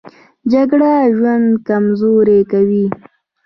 [0.51, 2.85] جګړه ژوند کمزوری کوي